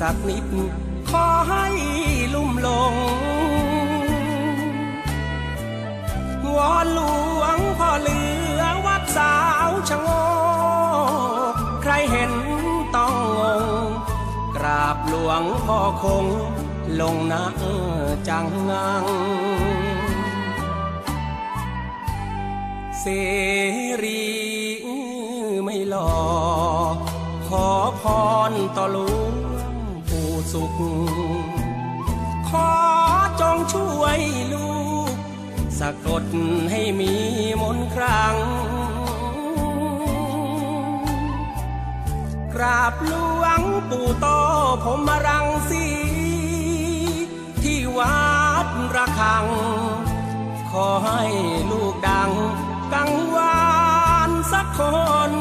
[0.00, 0.44] สักนิด
[1.10, 1.66] ขอให้
[2.34, 2.94] ลุ่มลง
[6.56, 7.00] วอนหล
[7.40, 8.20] วงพ่อเหลื
[8.58, 9.36] อวัดสา
[9.68, 10.08] วชะโง
[11.52, 12.32] กใครเห็น
[12.96, 13.88] ต้องงง
[14.56, 16.26] กราบหลวงพ่อคง
[17.00, 17.44] ลงนะ
[18.28, 19.04] จังงัง
[23.00, 23.04] เส
[24.02, 24.24] รี
[25.64, 26.24] ไม่หลอ
[26.94, 26.96] ก
[27.48, 27.66] ขอ
[28.00, 28.02] พ
[28.50, 29.39] รต่อหลวง
[30.52, 30.72] สุข
[32.48, 32.70] ขอ
[33.40, 34.20] จงช่วย
[34.52, 34.70] ลู
[35.10, 35.14] ก
[35.78, 36.24] สะกด
[36.70, 37.12] ให้มี
[37.62, 38.36] มนครั้ง
[42.54, 44.26] กราบหลวงปู่โต
[44.84, 45.84] ผมมารังสี
[47.62, 48.20] ที่วั
[48.64, 49.46] ดระฆัง
[50.70, 51.22] ขอให้
[51.70, 52.30] ลูกดัง
[52.92, 53.64] กังวา
[54.28, 54.80] นสักค
[55.30, 55.32] น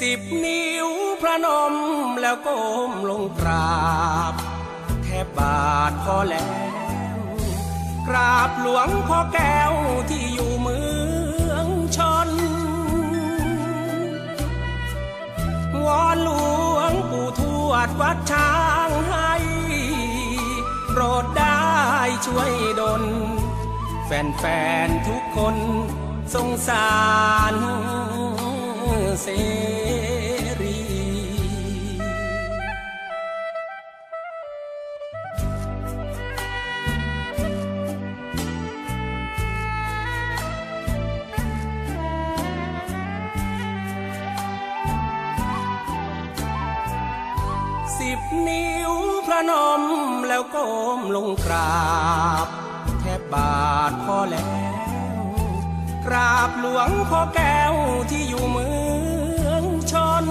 [0.00, 1.74] สิบนิ้ว พระนม
[2.20, 3.82] แล้วก้มลงกรา
[4.32, 4.34] บ
[5.04, 6.50] แทบบาทพอแล้
[7.14, 7.18] ว
[8.08, 9.72] กราบหลวงพ่อแก้ว
[10.10, 10.80] ที่อยู่เมื
[11.50, 11.66] อง
[11.96, 12.30] ชน
[15.84, 16.30] วอนหล
[16.76, 18.54] วงปู่ทวดวัดช้า
[18.88, 19.32] งให้
[20.90, 21.62] โปรดได้
[22.26, 23.02] ช่วยดล
[24.06, 24.44] แฟ
[24.86, 25.56] นๆทุกคน
[26.34, 26.92] สงสา
[27.52, 27.54] ร
[29.22, 29.28] เส
[49.50, 49.82] นม
[50.28, 51.82] แล้วก้มลงกรา
[52.44, 52.46] บ
[53.00, 54.72] แทบบาทพอแล้ว
[56.06, 57.74] กราบหลวงพ่อแก้ว
[58.10, 58.70] ที่อยู่เมื
[59.46, 59.94] องช
[60.24, 60.26] น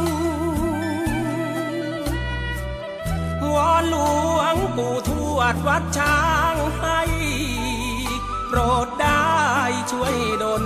[3.56, 3.98] วอนหล
[4.38, 6.22] วงปู่ทวดวัดช้า
[6.54, 7.02] งให้
[8.48, 9.32] โปรดได้
[9.92, 10.66] ช่วยดล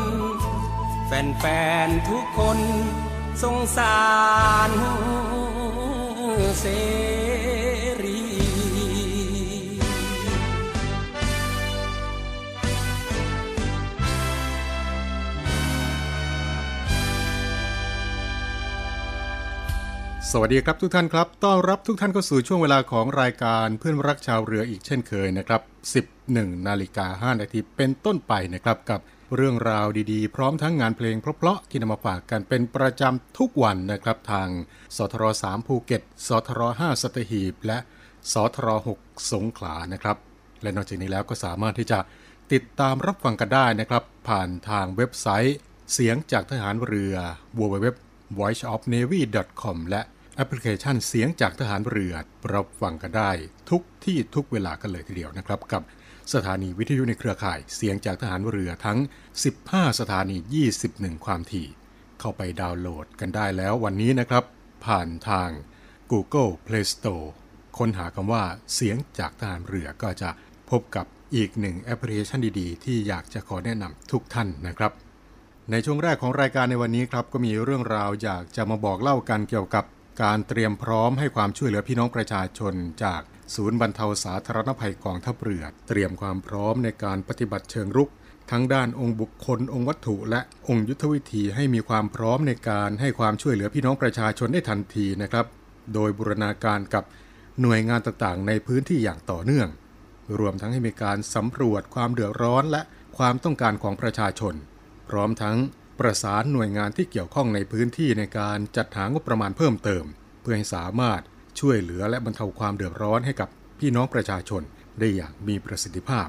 [1.07, 1.45] แฟ
[1.85, 2.59] นๆทุกคน
[3.41, 3.99] สงสา
[4.69, 4.71] ร
[6.59, 6.65] เส
[20.37, 25.61] สวัสดีครับทุกท่านครับ ต้อนรับทุกท่านเข้าสู่ช่วงเวลาของรายการเพื่อนรักชาวเรืออีกเช่นเคยนะครับ
[26.15, 28.99] 11 นาฬิกา 5 นาทีเป็นต้นไปนะครับกับ
[29.35, 34.49] เรื่องราวดีๆ พร้อมทั้งงานเพลงเพราะๆที่นำมาฝากกันเป็นประจำทุกวันนะครับทาง
[34.97, 37.77] สทร3ภูเก็ตสทร5สัตหีบ และ
[38.33, 38.67] สทร
[38.99, 40.17] 6สงขลานะครับ
[40.61, 41.99] และนอกจากนี้แล้วก็สามารถที่จะ
[42.53, 45.57] ติดตามรับฟังกันได้นะครับ ผ่านทางเว็บไซต์
[45.93, 47.15] เสียงจากทหารเรือ
[47.59, 47.87] www
[48.39, 50.01] voiceofnavy.com และ
[50.37, 52.13] แอปพลิเคชันเสียงจากทหารเรือ
[52.53, 53.31] รับฟังกันได้
[53.69, 55.81] ทุกที่ทุกเวลากันเลยทีเดียวนะครับ กับ
[56.33, 58.99] สถานีวิทยุในเครือข่ายเสียงจากทหารเรือทั้ง
[59.49, 60.37] 15 สถานี
[60.81, 61.67] 21 ความถี่
[62.19, 64.43] เข้าไปดาวน์โหลดกันได้แล้ววันนี้นะครับ
[64.85, 65.49] ผ่านทาง
[66.11, 67.27] Google Play Store
[67.77, 68.43] ค้นหาคำว่า
[68.73, 70.29] เสียงจากทหารเรือก็จะ
[70.69, 71.05] พบกับ
[71.35, 74.91] อีกหนึ่งแอปพลิเคชันดีๆ ที่อยากจะขอแนะนำทุกท่านนะครับ
[75.71, 79.85] ในช่วงแรกของรายการในวันนี้ครับก็มีเรื่องราวอยากจะมาบอกเล่ากันเกี่ยวกับ
[80.23, 82.73] การเตรียมพร้อมให้ความช่วยเหลือพี่น้องประชาชน
[83.03, 83.21] จาก
[83.55, 88.09] ศูนย์บรรเทาสาธารณภัยกองทัพเรือ เตรียมความพร้อมในการปฏิบัติเชิงรุก
[88.51, 95.45] ทั้งด้านองค์บุคคล องค์วัตถุ และองค์ยุทธวิธีให้มีความพร้อมในการให้ความช่วยเหลือพี่น้องประชาชนได้ทันทีนะครับ
[95.93, 97.03] โดยบูรณาการกับ
[97.61, 99.67] หน่วยงานต่างๆ ในพื้นที่อย่างต่อเนื่อง
[100.39, 102.81] รวมทั้งให้มีการสำรวจความเดือดร้อนและ
[103.17, 104.53] ความต้องการของประชาชน
[105.09, 105.57] พร้อมทั้ง
[105.99, 110.05] ประสานหน่วยงานที่เกี่ยวข้องในพื้นที่ในการจัดหางบประมาณเพิ่มเติม
[110.41, 111.21] เพื่อให้สามารถ
[111.59, 113.49] ช่วยเหลือและบรรเทาความเดือดร้อนให้กับ
[113.79, 114.61] พี่น้องประชาชน
[114.99, 116.27] ได้อย่างมีประสิทธิภาพ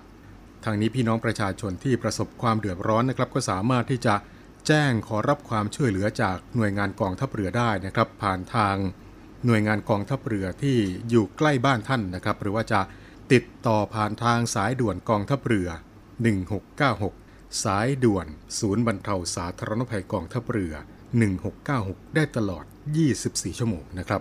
[0.65, 4.15] ทางนี้พี่น้องประชาชนที่ประสบความเดือดร้อนนะครับ ก็สามารถที่จะ
[4.67, 8.77] แจ้งขอรับความช่วยเหลือจากหน่วยงานกองทัพเรือได้นะครับ ผ่านทาง
[9.47, 10.77] หน่วยงานกองทัพเรือที่
[11.11, 12.81] อยู่ใกล้บ้านท่านนะครับ หรือว่าจะ
[13.33, 15.69] ติดต่อผ่านทางสายด่วนกองทัพเรือ
[16.51, 17.26] 1696
[17.65, 18.27] สายด่วน
[18.59, 20.75] ศูนย์บรรเทาสาธารณภัยกองทัพเรือ
[21.45, 22.65] 1696 ได้ตลอด
[23.13, 24.21] 24 ชั่วโมงนะครับ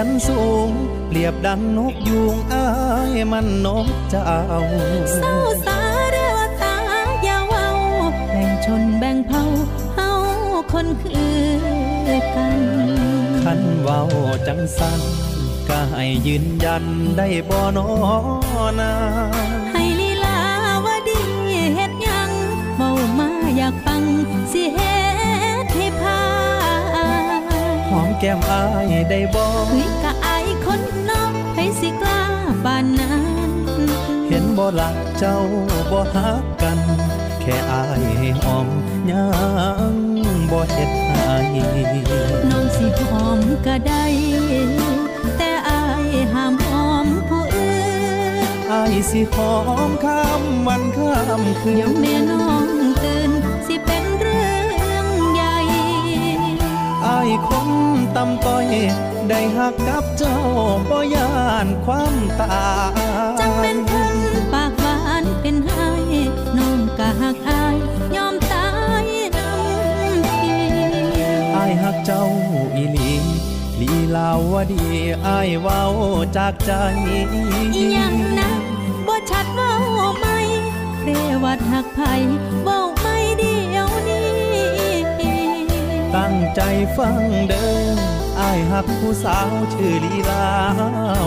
[0.00, 0.70] ชั้นสูง
[1.08, 2.66] เปรียบดังนกยูงอ้า
[3.14, 4.22] ยมันนกเจ้า
[5.14, 5.34] เศร้า
[5.66, 5.78] สา
[6.10, 6.74] เรือตา
[7.24, 7.66] อย่าเว้า
[8.30, 9.42] แบ่งชนแบ่งเผ่า
[9.94, 10.10] เฮา
[10.72, 11.18] คนคื
[12.08, 12.60] อกัน
[13.42, 14.00] คันเว้า
[14.46, 15.00] จังสัน
[15.68, 16.84] ก็ให้ยืนยัน
[17.16, 17.88] ได้บ่นอ
[18.80, 18.92] นา
[19.47, 32.20] ใแก้มอ้ายได้บ่เฮ้ยกะอายคนนอกให้สิกล้า
[32.64, 33.16] ปานนั้
[33.48, 33.50] น
[34.28, 35.38] เห็นบ่ลักเจ้า
[35.90, 36.78] บ่ฮักกัน
[37.40, 38.68] แค่อายให้หอม
[39.10, 39.24] ยั
[39.92, 39.94] ง
[40.50, 41.36] บ่เฮ็ดให้
[42.50, 44.04] น้องสิหอมก็ได้
[45.38, 47.74] แต่อายห้ามหอมผู้อื่
[48.42, 49.54] นอายสิหอ
[49.88, 52.77] มข้ามวันข้ามคืเดี๋ยวนแม่น้อง
[57.08, 57.68] อายคน
[58.16, 58.66] ตำต้อย
[59.28, 60.38] ได้หักกับเจ้า
[60.90, 61.30] บ่ยา
[61.64, 62.94] นความตาย
[63.40, 64.16] จังเป็นคน
[64.52, 65.88] ปากหวานเป็นไห้
[66.56, 67.76] น้องก็หักอาย
[68.16, 68.68] ยอมตา
[69.04, 69.06] ย
[69.36, 70.56] น้ำที
[71.56, 72.24] อายหักเจ้า
[72.74, 73.10] อีหลี
[73.80, 74.84] ลีลาวดี
[75.26, 75.82] อายเว้า
[76.36, 76.72] จากใจ
[77.74, 78.50] อีหยังนะ
[79.06, 79.74] บ่ชัดเว้า
[80.18, 80.26] ไหม
[81.02, 81.08] เร
[81.44, 82.00] วัดหักไผ
[82.64, 82.80] เว้า
[86.16, 86.60] ตั้งใจ
[86.96, 87.16] ฟัง
[87.48, 87.86] เด้อ
[88.40, 90.48] อายหักผู้สาวชื่อลีลา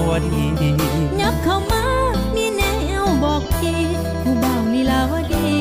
[0.08, 0.46] วดี
[1.20, 1.84] ยับเข้ามา
[2.36, 2.62] มีแน
[3.04, 3.74] วบอกที
[4.24, 5.61] ผู้บ่าวลีลาวดี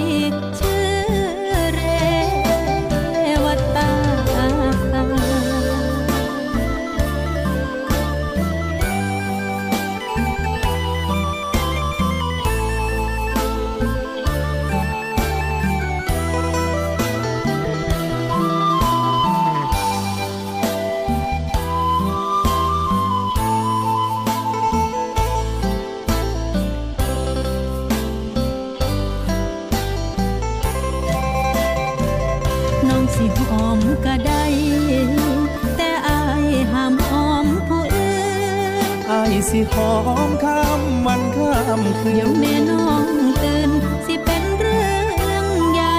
[39.73, 39.93] หอ
[40.29, 43.07] มข้ามวันข้ามคืเดี๋ยวนแม่น้อง
[43.43, 43.71] ตื่น
[44.07, 44.87] สิเป็นเรื่
[45.35, 45.97] องใหญ่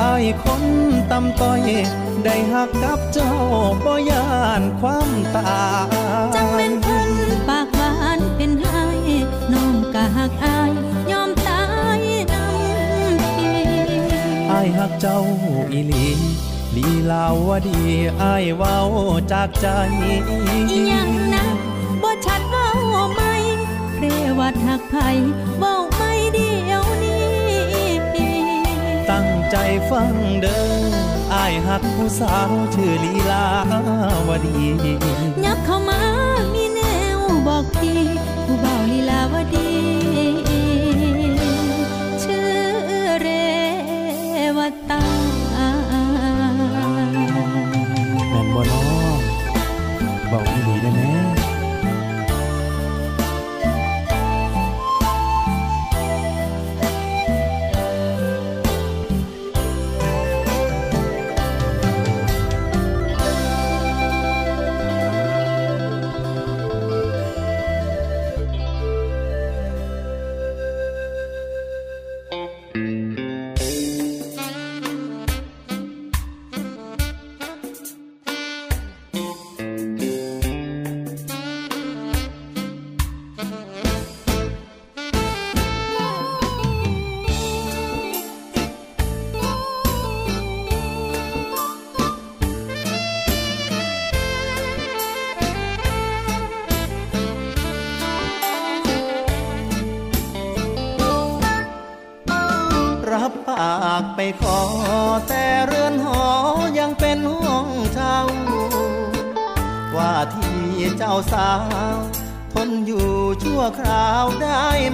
[0.00, 0.64] อายคน
[1.10, 1.60] ตำต้อย
[2.24, 3.34] ได้หักกับเจ้า
[3.84, 4.28] บ่ยา
[4.60, 7.10] นความตายจังเป็นคน
[7.48, 8.84] ปากหวานเป็นไห้
[9.52, 10.70] น้องก็หักอาย
[11.10, 11.62] ยอมตา
[11.98, 12.00] ย
[12.32, 13.50] น้ำที
[14.50, 15.20] อายหักเจ้า
[15.72, 16.06] อีหลี
[16.76, 17.80] ลีลาวดี
[18.22, 18.78] อายเว้า
[19.32, 19.66] จากใจ
[20.48, 20.58] อี
[20.88, 21.44] หยังนะ
[24.52, 24.96] ดหักไผ
[25.58, 27.26] เว้าไม่เดียวนี้
[29.10, 29.56] ตั้งใจ
[29.90, 30.64] ฟังเด้อ
[31.34, 33.46] อายหักผู้สาวชื่อลีลา
[34.28, 34.60] วดี
[35.44, 36.00] ยับเข้ามา
[36.54, 36.80] มีแน
[37.16, 38.00] วบอกพี่
[38.44, 39.70] ผู้บ่าวลีลาวดี
[42.22, 42.52] ชื่อ
[43.20, 43.28] เร
[44.56, 44.58] ว
[44.90, 45.04] ตา
[48.30, 48.82] แม่นบ่น้อ
[50.30, 51.15] บอกอีหลีได้แน่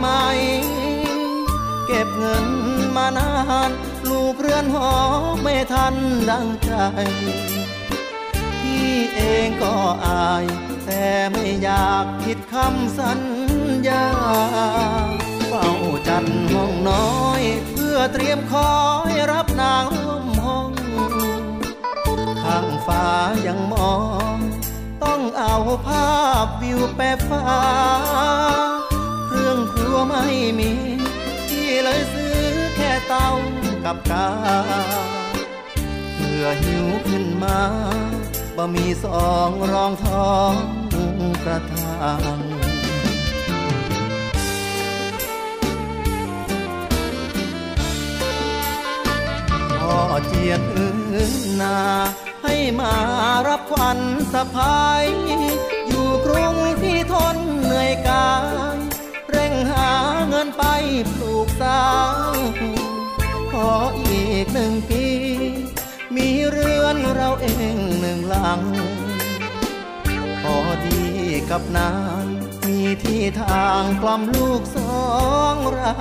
[0.02, 0.10] ไหม
[1.86, 2.46] เก็บเงิน
[2.96, 3.32] มานา
[3.68, 3.70] น
[4.10, 4.90] ลูกเรือนหอ
[5.42, 5.94] ไม่ทัน
[6.30, 6.72] ดังใจ
[8.60, 9.74] พี่เองก็
[10.06, 10.44] อาย
[10.86, 13.20] แต่ไม่อยากผิดคำสัญ
[13.88, 14.06] ญา
[15.48, 15.68] เฝ้า
[16.08, 18.72] จัดห้องน้อย เพื่อเตรียมคอ
[19.10, 20.70] ยรับนางร่วมห้อง
[22.42, 23.06] ข้างฟ้า
[23.46, 23.94] ยังมอ
[24.34, 24.36] ง
[25.02, 25.56] ต้องเอา
[25.86, 26.12] ภา
[26.44, 28.61] พวิวแปะฟ้า
[30.08, 30.26] ไม่
[30.58, 30.70] มี
[31.48, 32.36] ที่เลยซื้อ
[32.76, 33.28] แค่เตา
[33.84, 34.28] กับกา
[36.14, 37.60] เพื่อหิวขึ้นมา
[38.56, 40.52] บะมีสองรองท้อง
[41.44, 42.38] กระทาง
[49.78, 50.92] พ่อเจียนอื่
[51.30, 51.78] นนา
[52.42, 52.94] ให้มา
[53.48, 53.98] รับขวัญ
[54.32, 55.04] สะพาย
[55.86, 58.28] อยู่กรุงที่ทนเหนื่อยกา
[58.78, 58.81] ย
[59.70, 59.88] หา
[60.28, 60.64] เงินไป
[61.12, 61.86] ปลูกสร้า
[62.32, 62.34] ง
[63.52, 65.04] ขออีกหนึ่งปี
[66.16, 68.60] มีเรือนเราเองหนึ่งหลัง
[70.42, 71.02] พอดี
[71.50, 71.92] กับนา
[72.24, 72.26] น
[72.66, 75.02] มีที่ทางกล่อมลูกสอ
[75.52, 75.94] งเรา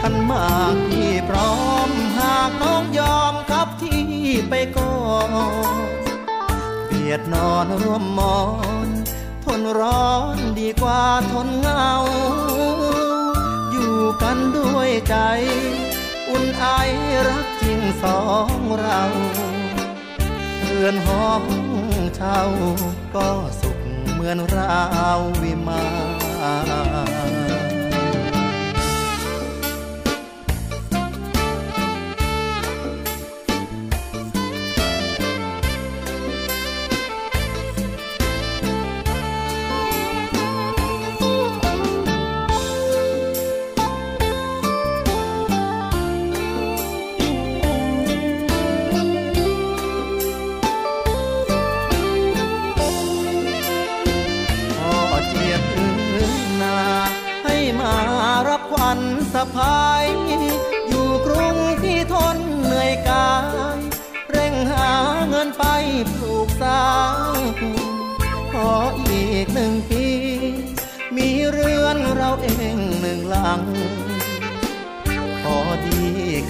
[0.00, 1.54] ขันมากที่พร้อ
[1.88, 4.04] มหากน้องยอมกับที่
[4.48, 4.96] ไปก่อ
[5.28, 5.30] น
[6.86, 8.38] เบียดนอนร่วมมอ
[8.86, 8.88] น
[9.44, 11.90] ทนร้อนดีกว่าทนเหงา
[13.70, 15.16] อยู่กันด้วยใจ
[16.28, 16.64] อุ่นไอ
[17.28, 18.48] รักจริงสอง
[18.80, 19.02] เรา
[20.62, 21.44] เรือนห้อง
[22.16, 22.40] เช่า
[23.14, 23.28] ก็
[23.60, 23.78] สุข
[24.12, 24.82] เหมือนรา
[25.18, 25.84] ววิมา
[27.52, 27.53] น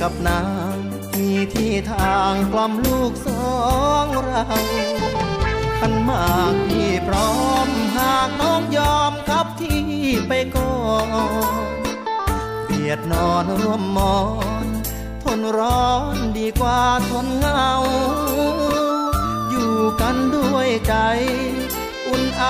[0.06, 0.42] กับนา
[0.74, 0.76] ง
[1.18, 3.54] มีที่ทางกล่อมลูกสอ
[4.04, 4.44] งเรา
[5.78, 7.30] ขันมากที่พร้อ
[7.66, 9.82] มหากน้องยอมกับที่
[10.28, 11.56] ไปก่อน
[12.64, 14.18] เบียดนอนร่วมมอ
[14.64, 14.66] น
[15.22, 16.80] ทนร้อนดีกว่า
[17.10, 17.70] ทนเหงา
[19.50, 20.94] อยู่กันด้วยใจ
[22.06, 22.44] อุ่นไอ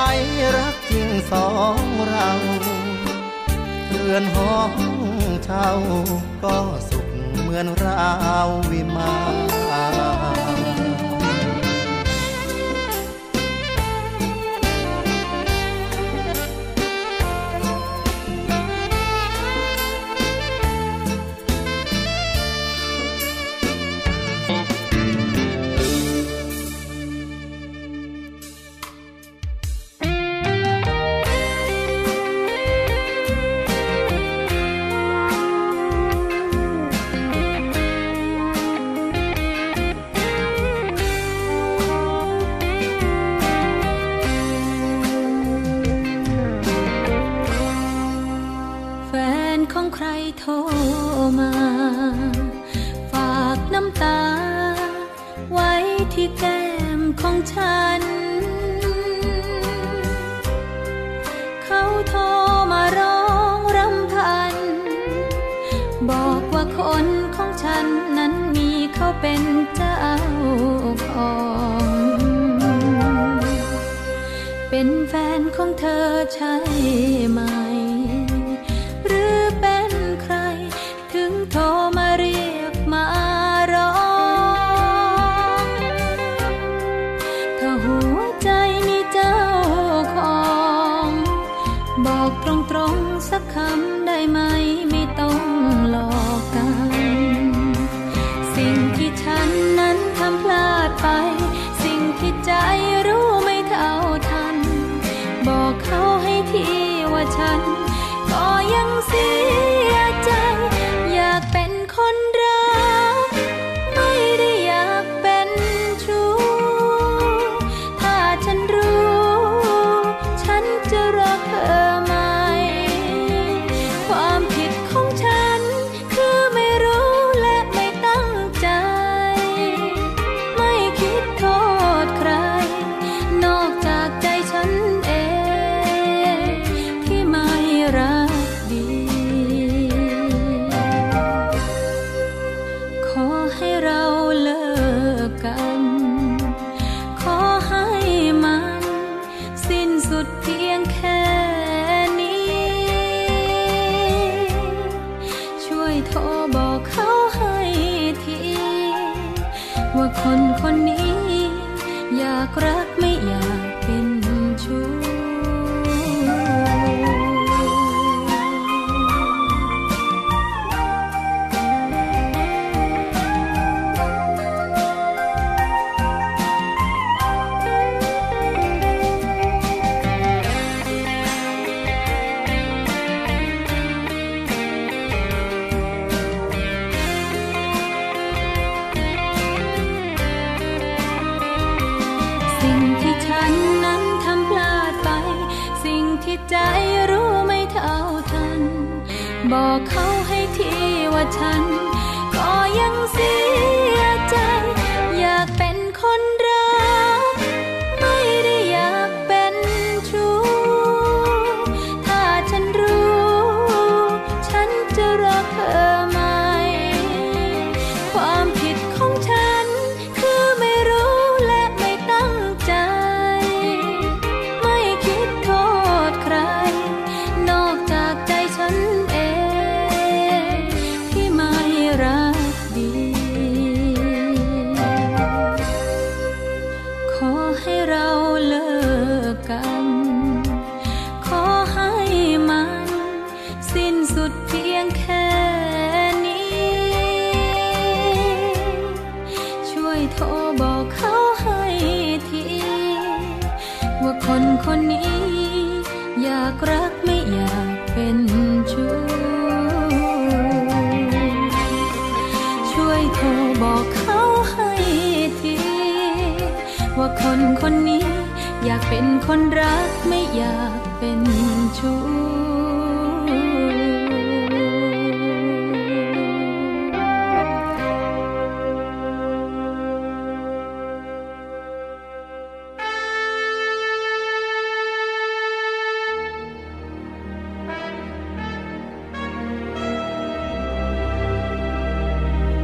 [0.57, 2.31] รักจริงสองเรา
[3.89, 4.73] เรือนห้อง
[5.45, 5.71] เช่า
[6.45, 6.59] ก็
[6.91, 6.94] ส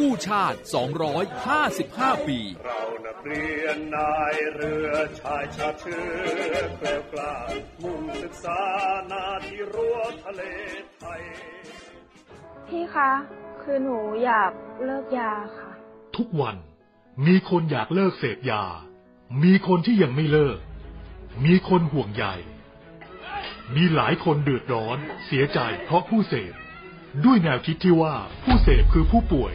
[0.00, 0.58] กู้ชาติ
[1.42, 7.34] 255 ปี เรานักเรียนนายเรือชายชาติเชื้อเกลียวกล้า
[7.82, 8.60] มุ่งศึกษา
[9.10, 10.42] นาที่รั้วทะเล
[10.96, 11.22] ไทย
[12.68, 13.10] พี่คะ
[13.62, 14.52] คือหนูอยาก
[14.84, 15.70] เลิกยาค่ะ
[16.16, 16.56] ทุกวัน
[17.26, 18.64] มีคนอยากเลิกเสพยา
[19.42, 20.58] มีคนที่ยังไม่เลิก
[21.44, 22.24] มีคนห่วงใย
[23.74, 26.54] มีหลายคนเดือดร้อน เสียใจเพราะผู้เสพ
[27.24, 29.54] ด้วยแนวคิดที่ว่าผู้เสพคือผู้ป่วย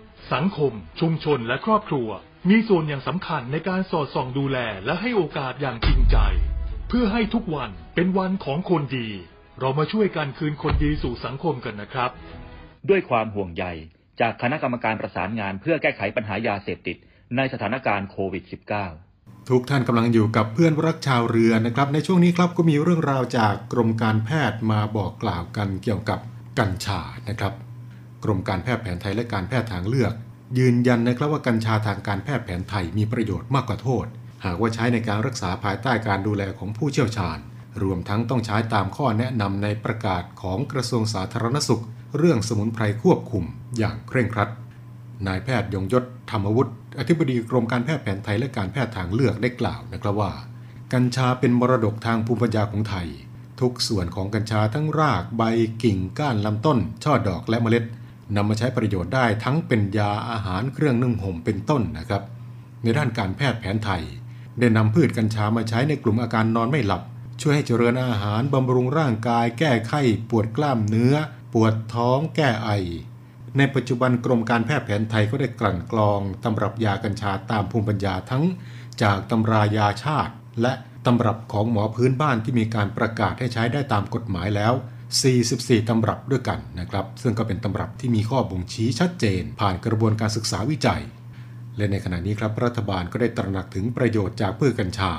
[0.33, 2.09] สังคม ชุมชนและครอบครัว
[2.49, 6.17] มีส่วนอย่างสำคัญในการสอดส่องดูแลและให้โอกาสอย่างจริงใจ
[6.89, 9.09] เพื่อให้ทุกวันเป็นวันของคนดี
[9.59, 12.11] เรามาช่วยกันคืนคนดีสู่สังคมกันนะครับ
[12.89, 13.65] ด้วยความห่วงใย
[14.21, 16.97] จากคณะกรรมการประสานงานเพื่อแก้ไขปัญหายาเสพติด
[17.35, 18.43] ในสถานการณ์โควิด
[18.97, 26.19] -19 ทุกท่านกำลังอยู่กับเพื่อนรักชาวเรือนะครับ ในช่วงนี้ครับก็มีเรื่องราวจากกรมการแพทย์มาบอกกล่าวกันเกี่ยวกับ
[26.59, 27.53] กัญชานะครับ
[28.23, 30.13] กรมการแพทย์แผนไทยและการแพทย์ทางเลือก
[30.57, 34.05] ยืนยันนะครับว่ากัญชาทางการแพทย์แผนไทยมีประโยชน์มากกว่าโทษ
[34.45, 37.37] หากว่าใช้ในการรักษาภายใต้การดูแลของผู้เชี่ยวชาญ
[37.83, 41.83] รวมทั้งต้องใช้ตามข้อแนะนำในประกาศของกระทรวงสาธารณสุข
[42.17, 43.43] เรื่องสมุนไพรควบคุม
[43.77, 44.49] อย่างเคร่งครัด
[45.27, 50.31] นายแพทย์ยงยศธรรมวุฒิอธิบดีกรมการแพทย์แผนไทยและการแพทย์ทางเลือกได้กล่าวนะครับว่า
[50.93, 53.07] กัญชาเป็นมรดกทางภูมิปัญญาของไทย
[53.61, 55.43] ทุกส่วนของกัญชาทั้งรากใบ
[55.83, 57.83] กิ่งก้านลำต้น ช่อดอกและเมล็ด
[58.35, 62.23] นำมาใช้ประโยชน์ได้ทั้งเป็นยาอาหารเครื่องนึ่งห่มเป็นต้นนะครับ
[62.81, 64.03] ในด้านการแพทย์แผนไทย
[64.59, 67.01] ได้นำพืชกัญชามาใช้ในกลุ่มอาการนอนไม่หลับ
[67.41, 71.15] ช่วยให้เจริญอาหารบำรุงร่างกาย แก้ไข้ ปวดกล้ามเนื้อ
[71.53, 72.69] ปวดท้อง แก้ไอ
[73.57, 78.43] ในปัจจุบันกรมการแพทย์แผนไทยก็ได้กลั่นกรองตำรับยากัญชาตามภูมิปัญญาทั้ง
[79.01, 80.73] จากตำรายาชาติ และ
[81.05, 84.73] ตำรับของหมอพื้นบ้านที่มีการประกาศให้ใช้ได้ตามกฎหมายแล้ว
[85.19, 91.03] 44 ตำรับด้วยกันนะครับ ซึ่งก็เป็นตำรับที่มีข้อบ่งชี้ชัดเจน ผ่านกระบวนการศึกษาวิจัย
[91.77, 95.11] และในขณะนี้ครับรัฐบาลก็ได้ตระหนักถึงประโยชน์จากพืชกัญชา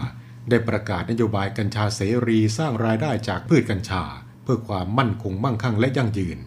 [0.50, 4.02] ได้ประกาศนโยบายกัญชาเสรีสร้างรายได้จากพืชกัญชา
[4.42, 6.38] เพื่อความมั่นคงมั่งคั่งและยั่งยืน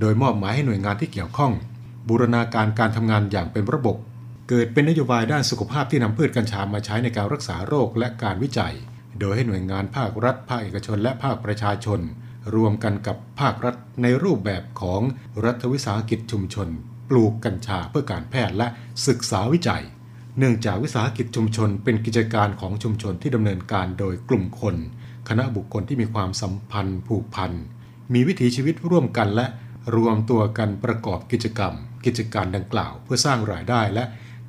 [0.00, 1.52] โดยมอบหมายให้หน่วยงานที่เกี่ยวข้อง
[2.08, 3.96] บูรณาการการทำงานอย่างเป็นระบบ
[4.48, 8.74] เกิดเป็นนโยบายด้านสุขภาพที่นำพืชกัญชามาใช้ในการรักษาโรคและการวิจัย
[9.20, 12.00] โดยให้หน่วยงานภาครัฐ ภาคเอกชน และภาคประชาชน
[12.54, 15.00] รวมกันกับภาครัฐในรูปแบบของ
[15.44, 16.68] รัฐวิสาหกิจชุมชน
[17.10, 18.66] ปลูกกัญชาเพื่อการแพทย์และ
[19.06, 19.84] ศึกษาวิจัย
[20.38, 24.76] เนื่องจากวิสาหกิจชุมชน เป็นกิจการของชุมชนที่ดำเนินการโดยกลุ่มคน
[25.28, 27.52] คณะบุคคลที่มีความสัมพันธ์ผูกพัน
[28.12, 29.46] มีวิถีชีวิตร่วมกันและ
[29.96, 34.04] รวมตัวกันประกอบกิจกรรม กิจการดังกล่าว เพื่อสร้างรายได้และ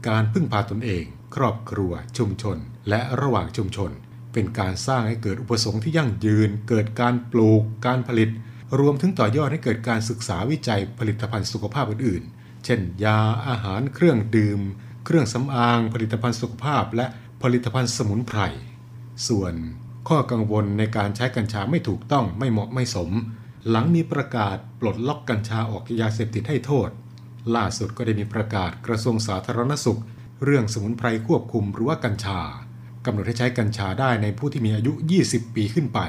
[0.07, 1.03] การพึ่งพาตนเอง
[1.35, 2.57] ครอบครัว ชุมชน
[2.89, 3.91] และระหว่างชุมชน
[4.39, 8.29] เป็นการสร้างให้เกิดอุปสงค์ที่ยั่งยืน เกิดการปลูก การผลิต
[8.79, 14.59] รวมถึงต่อยอดให้เกิดการศึกษาวิจัยผลิตภัณฑ์สุขภาพอื่นๆ เช่น ยา อาหาร เครื่องดื่ม
[15.05, 17.05] เครื่องสำอาง ผลิตภัณฑ์สุขภาพ และ
[17.43, 18.39] ผลิตภัณฑ์สมุนไพร
[19.27, 19.53] ส่วน
[20.09, 23.09] ข้อกังวลในการใช้กัญชาไม่ถูกต้องไม่เหมาะไม่สม
[23.69, 26.89] หลังมีประกาศปลดล็อกกัญชาออกยาเสพติดให้โทษ
[27.55, 29.99] ล่าสุดก็ได้มีประกาศกระทรวงสาธารณสุข
[30.43, 32.41] เรื่องสมุนไพรควบคุมหรือว่ากัญชา
[33.07, 34.93] กำหนดให้ใช้กัญชาได้ในผู้ที่มีอายุ
[35.25, 35.99] 20 ปีขึ้นไป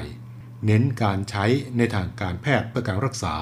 [0.65, 1.45] เน้นการใช้
[1.77, 3.35] ในทางการแพทย์เพื่อการรักษา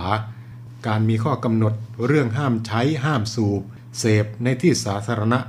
[0.87, 1.73] การมีข้อกำหนด
[2.07, 3.61] เรื่องห้ามใช้ห้ามสูบ
[3.99, 5.39] เสพในที่สาธารณะ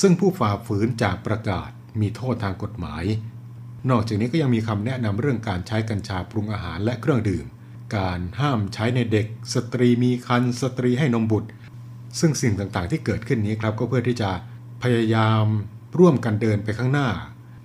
[0.00, 3.04] ซึ่งผู้ฝ่าฝืนจากประกาศมีโทษทางกฎหมาย
[3.90, 7.46] นอกจากนี้ก็ยังมีคำแนะนำเรื่องการใช้กัญชาปรุงอาหารและเครื่องดื่ม
[7.96, 11.48] การห้ามใช้ในเด็ก สตรีมีครรภ์สตรีให้นมบุตร
[12.20, 14.30] ซึ่งสิ่งต่างๆที่เกิดขึ้นนี้ครับก็เพื่อที่จะ
[14.82, 15.44] พยายาม
[15.98, 17.08] ร่วมกันเดินไปข้างหน้า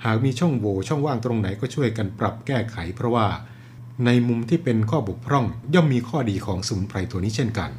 [0.06, 3.28] หากมีช่องโหว่ช่องว่างตรงไหนก็ช่วยกันปรับแก้ไข เพราะว่า
[4.06, 7.72] ในมุมที่เป็นข้อบกพร่องย่อมมีข้อดีของสมุนไพรตัวนี้เช่นกัน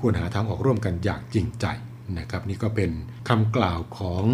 [0.00, 1.66] ควรหาทางออกร่วมกันอย่างจริงใจ
[2.18, 2.90] นะครับ นี่ก็เป็น
[3.28, 4.24] คำกล่าวของ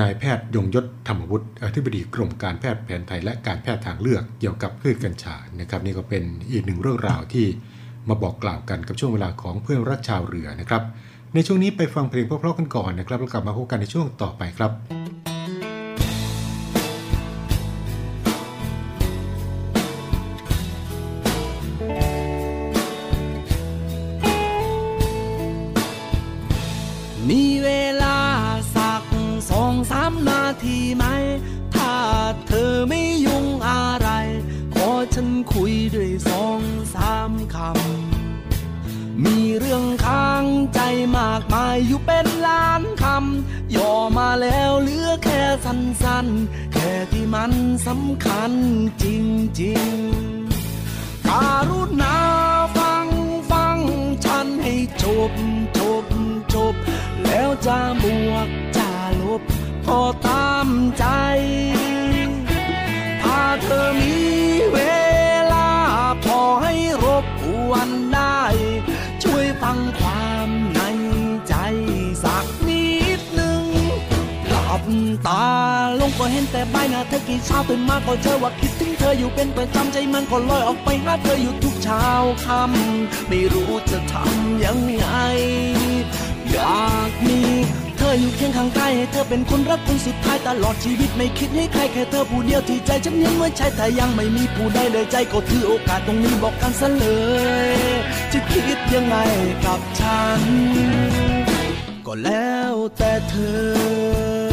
[0.00, 7.46] นายแพทย์ยงยศธรรมวุฒิอธิบดีกรมการแพทย์แผนไทยและการแพทย์ทางเลือกเกี่ยวกับพืชกัญชานะครับ นี่ก็เป็นอีกหนึ่งเรื่องราวที่
[8.08, 10.82] มาบอกกล่าวกันกับช่วงเวลาของเพื่อนรักชาวเรือนะครับ
[11.34, 15.33] ในช่วงนี้ไปฟังเพลงเพราะๆกันก่อนนะครับแล้วกลับมาพบกันในช่วงต่อไปครับ
[44.42, 47.52] แล้วเหลือแค่สั้นๆ แค่ที่มัน
[47.86, 48.52] สำคัญ
[49.02, 49.04] จ
[49.60, 52.18] ริงๆ การุณา
[52.76, 53.06] ฟัง
[53.50, 53.78] ฟัง
[54.24, 55.32] ฉันให้จบ
[55.78, 56.04] จบ
[56.54, 56.74] จบ
[57.24, 59.42] แล้วจะบวกจะลบ
[59.84, 60.68] พอตาม
[60.98, 61.04] ใจ
[63.22, 64.14] ถ้าเธอมี
[64.70, 65.03] เวล
[75.26, 75.44] ตา
[76.00, 82.06] ลงก็เห็นแต่ใบหน้าเธอกี่เช้าตื่นมาก็เจอว่าคิดถึงเธออยู่เป็นประจำใจมันก็ลอยออกไปหาเธออยู่ทุกเช้า
[82.44, 85.06] ค่ำไม่รู้จะทำยังไง
[86.50, 87.40] อยากมี
[87.96, 97.06] เธออยู่เคียงข้างกายให้เธอเป็นคนรักคนสุดท้ายตลอดชีวิตไม่คิดให้ใครแค่เธอผู้เดียวที่ใจฉันยังไม่ใช่แต่ยังไม่มีผู้ใดเลยใจก็ถือโอกาสตรงนี้บอกกันซะเล
[97.74, 97.78] ย
[98.32, 99.16] จะคิดยังไง
[99.64, 100.42] กับฉัน
[102.06, 104.43] ก็แล้วแต่เธอ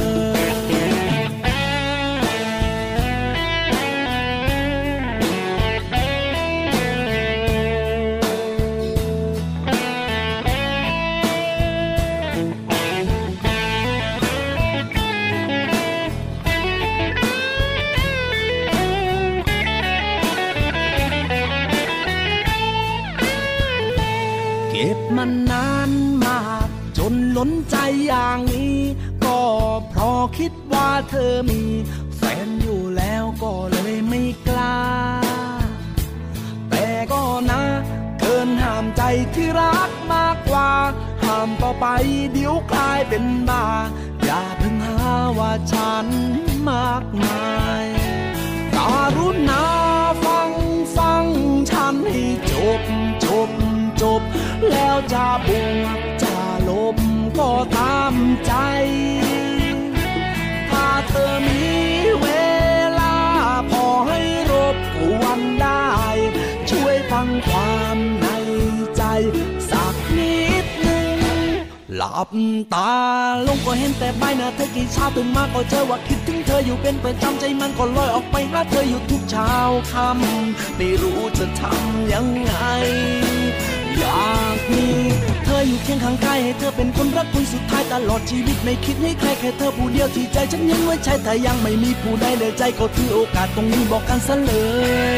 [91.03, 94.53] ใช่แต่ยังไม่มีผู้ใดเลยใจก็ถือโอกาสตรงนี้บอกกันซะเล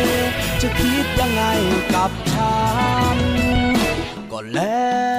[0.01, 0.05] ย
[0.61, 1.41] จะคิดยังไง
[1.93, 2.55] กับฉั
[3.15, 3.17] น
[4.31, 5.12] ก็แล้ว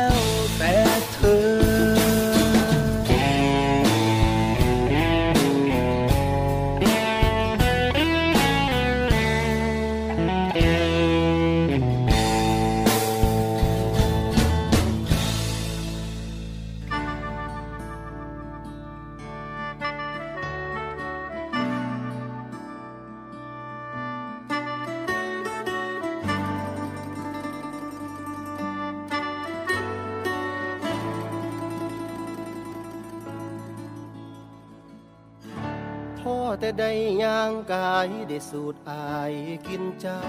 [36.60, 36.90] แต่ได้
[37.22, 39.34] ย่างกายได้สูดอาย
[39.66, 40.20] กินเจ้า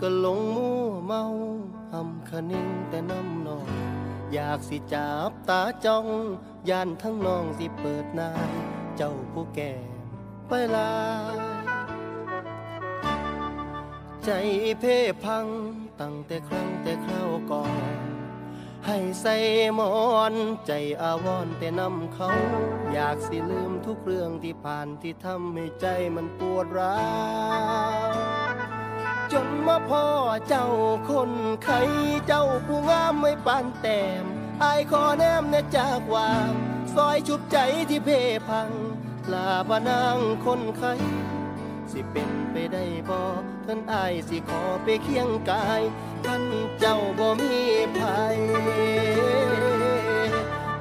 [0.00, 1.22] ก็หลงมัวเมา
[1.92, 3.68] หำคะนิ่งแต่น้ำนอง
[4.32, 6.06] อยากสิจับตาจ้อง
[6.68, 8.52] ย่านทั้งน้องสิเปิดนาย
[8.96, 9.72] เจ้าผู้แก่
[10.48, 10.92] ไปลา
[14.24, 14.30] ใจ
[14.80, 15.46] เพ่พัง
[16.00, 18.15] ตั้งแต่ครั้งแต่คราวก่อน
[18.86, 19.36] ให้ใส่
[19.74, 19.94] หมอ
[20.32, 20.34] น
[20.66, 20.72] ใจ
[21.02, 22.30] อาวรณ์แต่นำเขา
[22.92, 27.00] อยากสิลืมทุกเรื่องที่ผ่านที่ทำให้ใจมันปวดร้า
[28.52, 28.56] ว
[29.32, 30.06] จนมาพ่อ
[30.48, 30.66] เจ้า
[31.10, 31.32] คน
[31.64, 31.80] ไข้
[32.26, 34.24] เจ้าผู้งามไม่ปานแต้ม
[34.62, 36.50] อายขอแนมเนจากวาง
[36.94, 37.58] ซอยชุบใจ
[37.90, 38.70] ที่เพ่พัง
[39.32, 40.94] ลาบานางคนไข้
[41.92, 43.20] สิเป็นไปได้บ่
[43.66, 45.82] ท่านอายสิขอไปเคียงกาย
[46.26, 46.44] ท่าน
[46.80, 47.56] เจ้าบ่มี
[47.98, 48.38] ภัย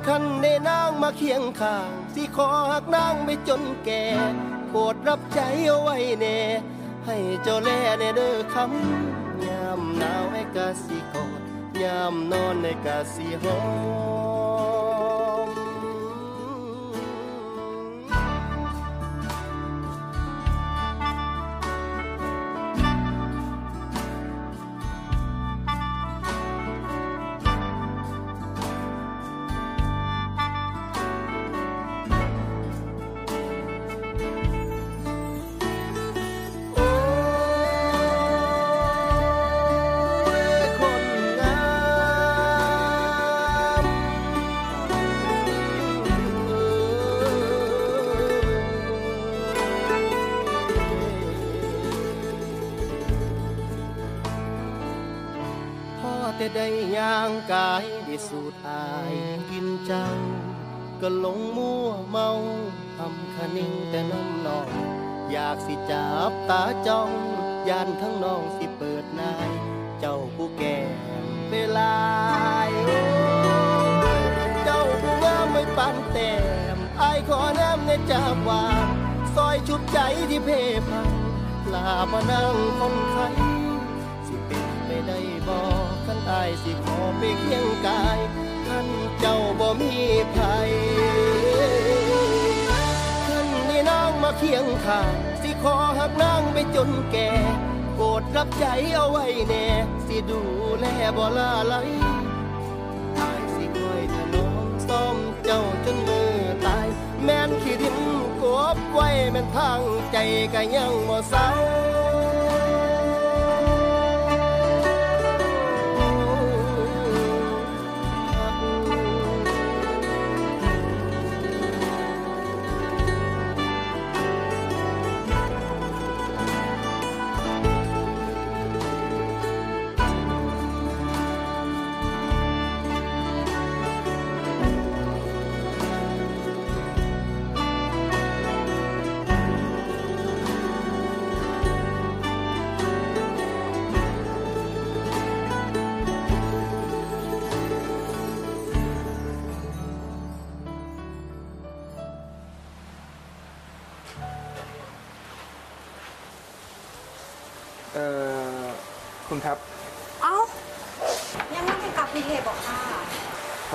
[0.06, 4.04] ขันได้นางมาเคียงข้าง สิขอหักนางไม่จนแก่
[4.70, 6.40] โปรดรับใจเอาไว้แน่
[7.06, 11.42] ให้เจ้าแลในเด้อคำยามหนาวให้กะสิกอด
[11.82, 13.58] ยามนอนในกะสิหอ
[14.34, 14.35] ม
[56.46, 59.14] แต่ได้ย่างกายได้สูดอาย
[59.50, 60.08] กินเจ้า
[61.02, 62.30] ก็หลงมั่วเมา
[62.98, 64.70] ทำคะนิ่งแต่น้ำนอง
[65.32, 67.12] อยากสิจับตาจ้อง
[67.70, 69.50] ยานทั้งน้องสิเปิดนาย
[70.00, 70.78] เจ้าผู้แก่
[71.52, 71.96] เวลา
[74.64, 76.34] เจ้าผู้งามไม่ปานแต้
[76.76, 78.88] มไอขอแนมในจากวาง
[79.36, 80.50] ซอยชุบใจที่เพ
[80.88, 81.10] พัง
[81.74, 88.20] ลามานั่งคนไข้ายสิขอไปเคียงกาย
[88.68, 88.88] ท่าน
[89.20, 89.94] เจ้าบ่มี
[90.36, 90.72] ภัย
[93.28, 97.30] ท่านนี่นางมาเคียงข้างสิขอหักนางไปจนแก่
[97.96, 99.68] โปรดรับใจเอาไว้แน่
[100.08, 100.42] สิดู
[100.80, 100.86] แล
[101.18, 101.76] บ่ลาไหล
[103.20, 106.34] อายสิคอยถนอมซ่อมเจ้าจนมือ
[106.66, 106.88] ตาย
[107.24, 107.98] แม่นขี้ดิน
[108.42, 108.44] ก
[108.76, 109.82] บไว้แม่นทาง
[110.12, 110.18] ใจ
[110.54, 111.50] ก็ยังบ่เศร้า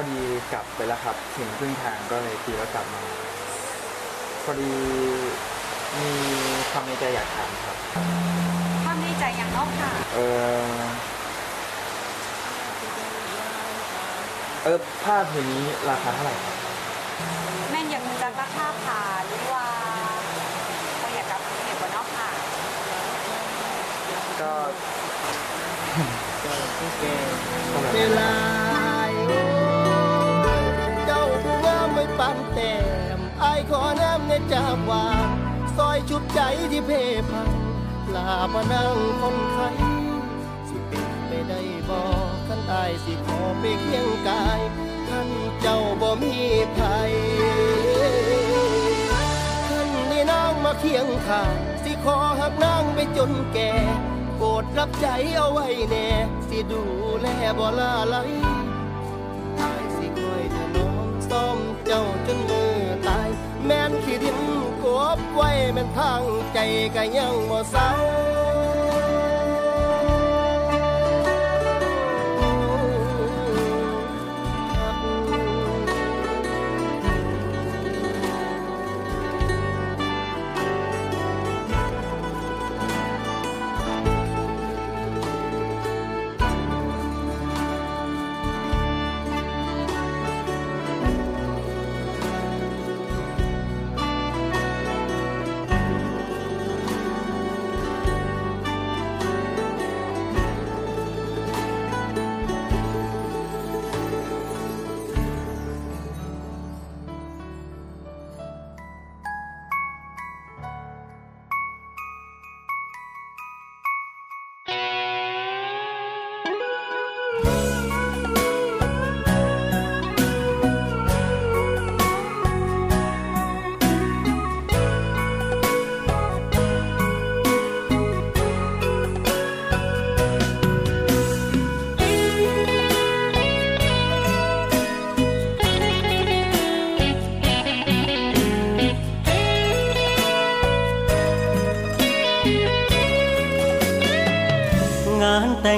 [0.01, 0.21] อดี
[0.53, 3.03] กลับไปแล้วครับ ถึงครึ่งทางก็เลยคิดว่ากลับมา
[4.45, 4.73] พอดี
[5.99, 6.11] มี
[6.71, 7.77] ความในใจอยากถามครับ
[8.85, 10.19] ความดีใจอย่างนอกค่ะ เอ
[10.75, 10.83] อ
[14.65, 16.57] เออผ้าผืนนี้ราคาเท่าไหร่ครับ
[17.71, 19.67] แม่นอยากรู้จักราคาผ่าหรือว่า
[21.03, 22.29] ก็อยากกลับพีเทบนอกค่ะ
[24.41, 24.53] ก็
[27.95, 28.31] เวลา
[33.71, 35.05] ขอแนมในจากวา
[35.77, 36.41] ซอยชุบใจ
[36.73, 36.91] ที่เพ
[37.31, 37.49] พัง
[38.15, 39.69] ลามานั่งคนไข้
[40.69, 42.01] สิเป็นไปได้บ่
[42.47, 44.61] คันอายสิขอไปเคียงกาย
[45.09, 45.29] ท่าน
[45.61, 46.35] เจ้าบ่มี
[46.77, 47.13] ภัย
[49.69, 53.73] ท่านนี่นางมาเคียงข้างสิขอหักนางไปจนแก่
[54.37, 56.09] โปรดรับใจเอาไว้แน่
[56.49, 56.83] สิดู
[57.21, 57.27] แล
[57.59, 58.17] บ่ลาไหล
[65.41, 66.23] ไว้แม่นทาง
[66.53, 66.59] ใจ
[66.95, 67.89] ก็ยังบ่เศร้า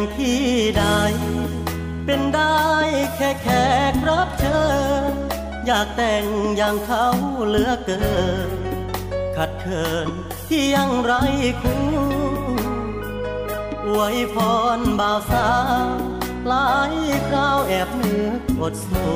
[0.02, 0.42] งที่
[0.78, 0.84] ใด
[2.04, 2.60] เป็นได้
[3.16, 3.48] แค่แข
[3.92, 4.62] กรับเชิ
[5.10, 5.12] ญ
[5.66, 6.26] อยากแต่ง
[6.56, 7.08] อย่างเขา
[7.46, 8.04] เหลือเกิ
[8.48, 8.50] น
[9.36, 10.08] ขัดเขิน
[10.48, 11.12] ที่ยังไร
[11.62, 11.84] คู่
[13.86, 14.36] อวยพ
[14.78, 15.50] รบ่าวสา
[15.86, 15.96] ว
[16.48, 16.94] หลาย
[17.28, 19.08] คราวแอบนึกอดสู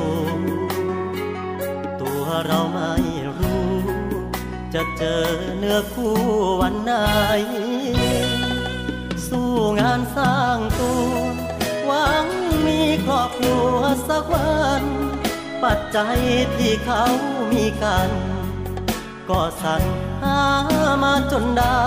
[2.01, 2.93] ตัวเราไม่
[3.37, 3.71] รู้
[4.73, 5.23] จะเจอ
[5.57, 6.15] เนื้อคู่
[6.61, 11.11] วันไหนานสร้างตัว
[11.85, 12.27] หวัง
[12.65, 13.75] มีครอบครัว
[14.07, 14.83] สักวัน
[15.63, 16.19] ปัจจัย
[16.55, 17.03] ที่เขา
[17.51, 18.11] มีกัน
[19.29, 19.83] ก็สั่น
[20.23, 20.41] หา
[21.03, 21.81] มาจนได้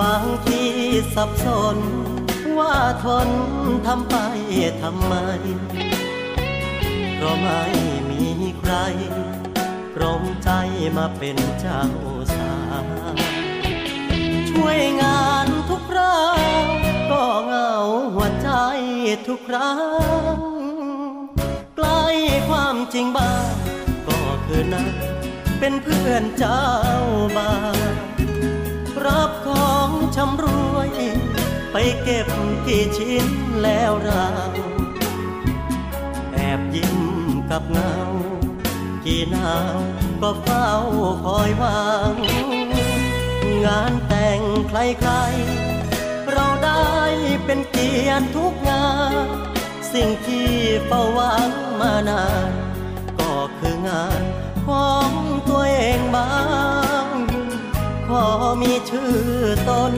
[0.00, 0.62] บางที
[1.14, 1.46] สับส
[1.76, 1.78] น
[2.58, 3.28] ว่าทน
[3.86, 4.16] ทำไป
[4.82, 5.14] ทำไม
[7.14, 7.62] เพราะไม่
[8.10, 8.24] มี
[8.58, 8.74] ใคร
[9.94, 10.50] พร้อมใจ
[10.96, 11.82] มาเป็นเจ้า
[12.36, 12.86] สาว
[14.50, 15.48] ช่วยงาน
[15.90, 16.64] คราว
[17.10, 17.72] ก็เหงา
[18.14, 18.50] หัวใจ
[19.26, 19.74] ทุกครั้
[20.34, 20.38] ง
[21.76, 22.02] ใกล้
[22.48, 23.54] ความจริงบ้าง
[24.08, 24.86] ก็คือนั้น
[25.58, 26.64] เป็นเพื่อนเจ้า
[27.36, 27.54] บ้า
[27.94, 27.96] น
[29.04, 30.90] รับของชำรวย
[31.72, 32.28] ไปเก็บ
[32.66, 33.26] กี่ชิ้น
[33.62, 34.28] แล้วเรา
[36.32, 36.98] แอบยิ้ม
[37.50, 37.94] กับเงา
[39.04, 39.78] กี่นาว
[40.22, 40.68] ก็เฝ้า
[41.24, 41.80] คอยหวั
[42.12, 42.14] ง
[43.64, 45.69] งานแต่งใครๆ
[46.80, 47.08] เราได้
[47.44, 48.86] เป็นเกียรติทุกงา
[49.24, 49.26] น
[49.92, 50.48] สิ่งที่
[50.86, 51.50] เฝ้าหวัง
[51.80, 52.50] มานาน
[53.18, 54.22] ก็คืองาน
[54.66, 55.10] ของ
[55.48, 56.32] ตัวเองบ้า
[57.04, 57.16] ง
[58.06, 58.26] ขอ
[58.62, 59.14] มีชื่อ
[59.68, 59.94] ตน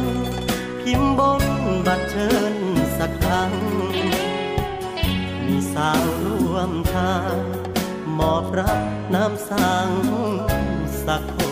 [0.80, 1.44] พิมพ์บน
[1.86, 2.54] บัตรเชิญ
[2.98, 3.52] สักครั้ง
[5.46, 7.36] มีสาวร่วมทาง
[8.18, 8.80] มอบรับ
[9.14, 9.90] น้ำสัง
[11.06, 11.38] สักค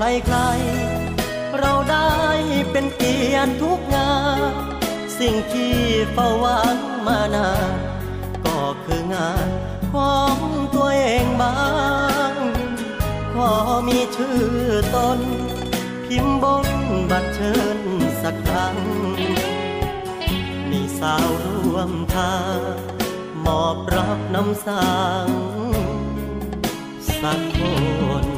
[0.00, 2.12] ใครๆ เราได้
[2.70, 4.12] เป็นเกียรติทุกงา
[4.50, 4.52] น
[5.18, 5.74] สิ่งที่
[6.12, 6.76] เฝ้าหวัง
[7.06, 7.76] มานาน
[8.46, 9.48] ก็คืองาน
[9.92, 10.36] ของ
[10.74, 11.58] ตัวเองบ้า
[12.32, 12.34] ง
[13.34, 13.52] ขอ
[13.88, 14.42] มีชื่อ
[14.94, 15.20] ตน
[16.04, 16.68] พิมพ์บน
[17.10, 17.78] บัตรเชิญ
[18.22, 18.76] สักครั้ง
[20.70, 22.58] มีสาวร่วมทาง
[23.44, 24.88] มอบรับน้ำสั
[25.26, 25.28] ง
[27.20, 27.60] สักค
[28.24, 28.37] น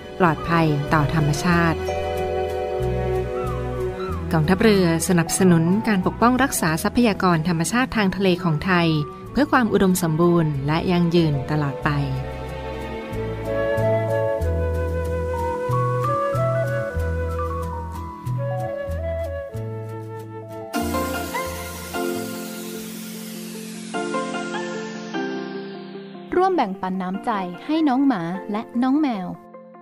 [0.21, 1.79] ปลอดภัยต่อธรรมชาติ
[4.33, 8.87] กองทัพเรือสนับสนุนการปกป้องรักษาทรัพยากรธรรมชาติทางทะเลของไทย
[9.31, 11.89] เพื่อความอุดมสมบูรณ์และยั่งยืนตลอดไป
[26.35, 27.31] ร่วมแบ่งปันน้ำใจ
[27.65, 29.27] ให้น้องหมาและน้องแมว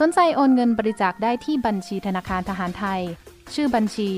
[0.00, 3.02] สนใจโอนเงินบริจาคได้ที่บัญชีธนาคารทหารไทย
[3.54, 4.10] ชื่อบัญชี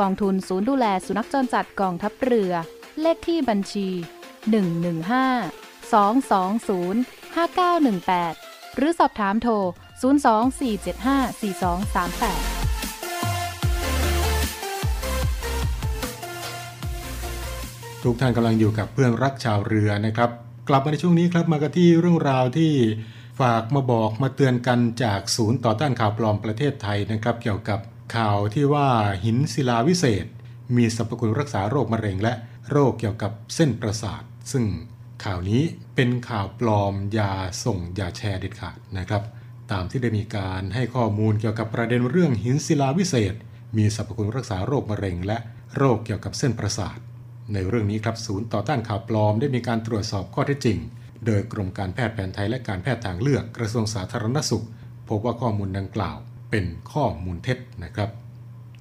[0.00, 2.52] กองทุนศูนย์ดูแลสุนัขจรจัดกองทัพเรือ
[3.00, 3.88] เลขที่บัญชี
[4.70, 9.54] 115 220 5918 หรือสอบถามโทร
[18.02, 20.30] ทุกท่านกำลังอยู่กับเพื่อนรักชาวเรือนะครับ
[20.68, 22.72] กลับมาในช่วงนี้ครับมากันที่เรื่องราวที่
[23.40, 27.80] ฝากมาบอกมาเตือนกันจากศูนย์ต่อต้านข่าวปลอมประเทศไทยนะครับ เกี่ยวกับ
[28.16, 28.88] ข่าวที่ว่า
[29.24, 30.26] หินศิลาวิเศษ
[30.76, 32.32] มีสรรพคุณรักษาโรคมะเร็งและ
[32.70, 34.22] โรคเกี่ยวกับเส้นประสาท
[34.52, 34.64] ซึ่ง
[35.24, 35.62] ข่าวนี้
[35.94, 37.32] เป็นข่าวปลอมอย่า
[37.64, 39.22] ส่งอย่าแชร์เด็ดขาดนะครับ
[39.72, 43.34] ตามที่ได้มีการให้ข้อมูลเกี่ยวกับประเด็นเรื่องหินศิลาวิเศษ
[43.76, 45.38] มีสรรพคุณรักษาโรคมะเร็ง และ
[45.76, 46.98] โรคเกี่ยวกับเส้นประสาท
[47.52, 50.78] ในเรื่องนี้ครับศูนย์ต่อต้านข่าวปลอมได้มีการตรวจสอบข้อเท็จจริง
[51.26, 54.66] โดยกรมการแพทย์แผนไทยและการแพทย์ทางเลือกกระทรวงสาธารณสุข
[55.08, 56.16] พบว่าข้อมูลดังกล่าว
[56.50, 58.10] เป็นข้อมูลเท็จนะครับ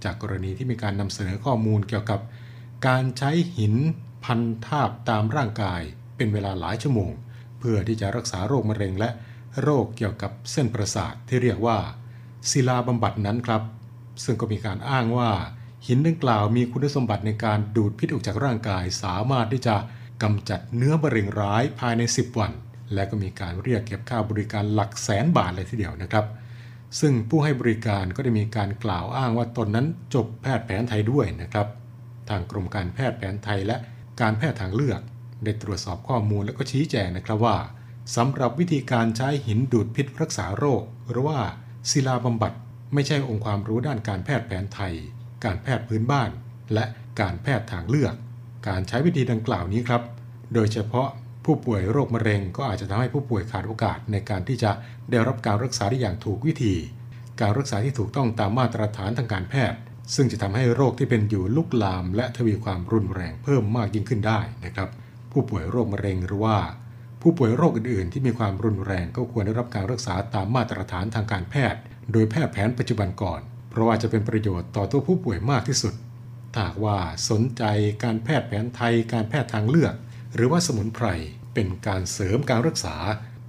[0.04, 2.20] จากกรณีที่มีการนำเสนอข้อมูลเกี่ยวกับ
[2.88, 3.76] การใช้หิน
[4.26, 5.82] พันทาบตามร่างกาย
[6.16, 7.12] เป็นเวลาหลายชั่วโมง
[7.60, 9.10] เพื่อที่จะรักษาโรคมะเร็งและ
[9.62, 11.78] โรคเกี่ยวกับเส้นประสาทที่เรียกว่า
[12.50, 13.64] ศิลาบำบัดนั้นครับ
[14.24, 15.32] ซึ่งก็มีการอ้างว่า
[15.88, 19.76] หินดังกล่าวมีคุณสมบัติในการดูดพิษออกจากร่างกาย สามารถที่จะ
[20.24, 22.51] กำจัดเนื้อมะเร็งร้ายภายใน 10 วัน
[22.93, 26.26] และก็มีการเรียกเก็บค่าบริการหลักแสนบาทเลยทีเดียวนะครับ
[26.99, 31.67] ซึ่งผู้ให้บริการก็ได้มีการกล่าวอ้างว่าตนนั้นจบแพทย์แผนไทยด้วยนะครับ
[32.30, 33.76] ทางกรมการแพทย์แผนไทยและ
[34.22, 35.01] การแพทย์ทางเลือก
[35.43, 37.57] ได้ตรวจสอบข้อมูลและก็ชี้แจงนะครับว่า
[38.15, 41.39] สำหรับวิธีการใช้หินดูดพิษรักษาโรค หรือว่า
[41.89, 42.53] ศิลาบำบัด
[42.93, 44.93] ไม่ใช่องค์ความรู้ด้านการแพทย์แผนไทย
[45.43, 46.30] การแพทย์พื้นบ้าน
[46.74, 46.86] และ
[47.22, 48.15] การแพทย์ทางเลือก
[48.68, 50.01] การใช้วิธีดังกล่าวนี้ครับ
[50.53, 51.10] โดยเฉพาะ
[51.45, 54.72] ผู้ป่วยโรคมะเร็ง ก็อาจจะทำให้ผู้ป่วยขาดโอกาสในการที่จะ
[55.10, 56.76] ได้รับการรักษาได้อย่างถูกวิธี
[57.41, 59.80] การรักษาที่ถูกต้องตามมาตรฐานทางการแพทย์
[60.16, 64.89] ซึ่งจะทำให้โรคที่เป็นอยู่ลุกลาม และทวีความรุนแรงเพิ่มมากยิ่งขึ้นได้นะครับ
[65.32, 66.57] ผู้ป่วยโรคมะเร็งหรือว่า
[67.22, 71.80] ผู้ป่วยโรคอื่นๆ ที่มีความรุนแรงก็ควรได้รับการรักษาตามมาตรฐานทางการแพทย์
[72.12, 75.93] โดยแพทย์แผนปัจจุบันก่อน เพราะว่าจะเป็นประโยชน์ต่อตัวผู้ป่วยมากที่สุด
[76.54, 76.97] ถ้าหากว่า
[77.30, 77.64] สนใจ
[78.04, 79.93] การแพทย์แผนไทย การแพทย์ทางเลือก
[80.36, 81.08] หรือว่าสมุนไพร
[81.54, 82.95] เป็นการเสริมการรักษา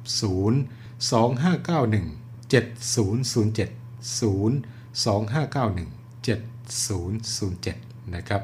[1.11, 2.61] 2591 7007
[4.21, 4.25] 0
[5.05, 5.94] 2591
[6.65, 8.43] 007 นะครับ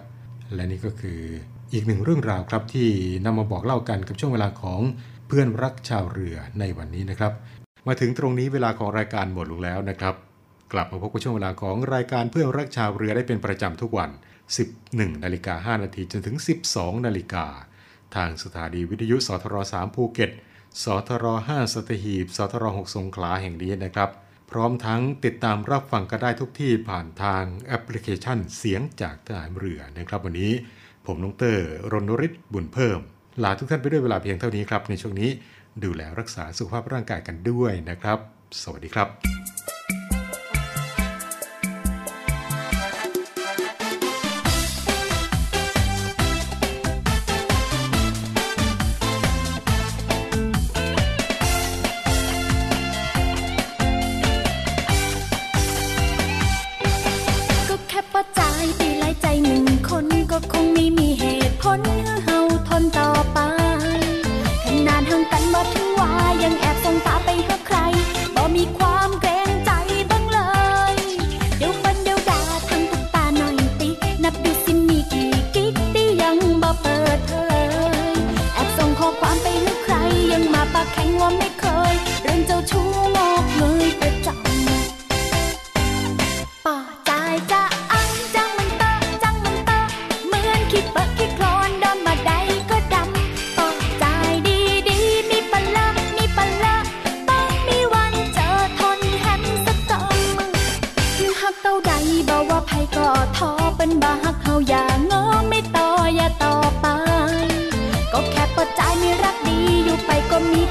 [0.54, 1.20] และนี่ก็คือ
[1.72, 2.88] อีกหนึ่งเรื่องราวครับที่
[3.24, 4.80] นำมาบอกเล่ากันกับช่วงเวลาของ
[5.26, 7.32] เพื่อนรักชาวเรือในวันนี้นะครับ
[7.86, 10.14] มาถึงตรงนี้เวลาของรายการหมดลงแล้วนะครับ
[10.72, 14.10] กลับมาพบกับช่วงเวลาของรายการเพื่อนรักชาวเรือได้เป็นประจำทุกวัน
[14.66, 16.36] 11นาฬิกา5นาทีจนถึง
[16.70, 17.46] 12นาฬิกา
[18.16, 20.30] ทางสถานีวิทยุสทร3ภูเก็ต
[20.82, 24.10] สทร5สัตหีบสทร6สงขลาแห่งนี้นะครับ
[24.52, 30.52] พร้อมทั้งติดตามรับฟังก็ได้ทุกที่ผ่านทางแอปพลิเคชันเสียงจากทหารเรือนะครับ วันนี้
[31.06, 32.98] ผมนงเตอร์รณริศบุญเพิ่ม
[33.42, 35.30] ลาทุกท่านไปด้วยเวลาเพียงเท่านี้ครับ ในช่วงนี้
[35.84, 38.18] ดูแลรักษาสุขภาพร่างกายกันด้วยนะครับ
[38.62, 39.39] สวัสดีครับ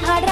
[0.06, 0.29] हरा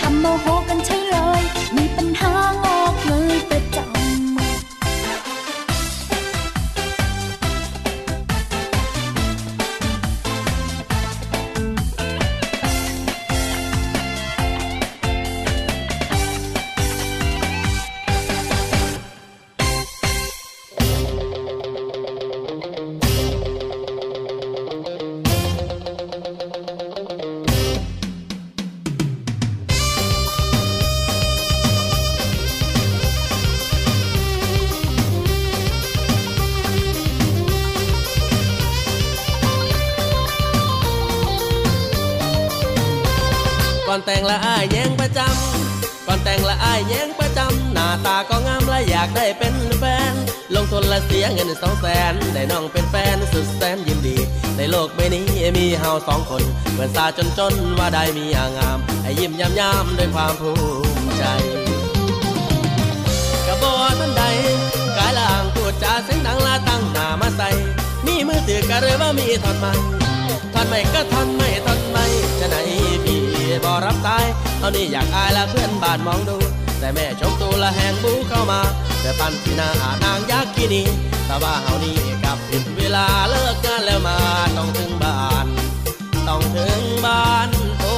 [0.00, 0.53] โท
[52.14, 54.16] น ได้น้องเป็นแฟนสุดแสนยินดี
[54.56, 55.24] ในโลกใบนี้
[55.58, 56.42] มีเฮาสองคน
[56.72, 60.52] เหมือนซาจนจนว่าได้มีอางาม ให้ยิ้มยำยำด้วยความภู
[61.02, 61.24] มิใจ
[63.46, 64.22] กระบอกันใด
[64.96, 67.48] กายล่างพูดจาเสียงดังลาตั้งหน้ามาใส่
[68.06, 69.72] มีมือถือกระหรือว่ามีทอนไม้
[70.54, 72.04] ทอนไม่ก็ทอนไม่ทอนไม่
[72.40, 72.56] จะไหน
[73.04, 73.20] พี่
[73.64, 74.24] บอรับสาย
[74.58, 76.36] เอานี่อยากอายละเพื่อนบานมองดู
[76.78, 78.60] แต่แม่ชมตูละแหงบูเข้ามา
[79.04, 79.70] แต่ปันสีหน้า
[80.04, 80.82] นางยักษ์กินี
[81.26, 84.18] แต่ว่าเฮานี่กลับผิดเวลาเลิกงานแล้วมา
[84.56, 85.46] ต้องถึงบ้าน
[86.28, 87.48] ต้องถึงบ้าน
[87.80, 87.94] โอ้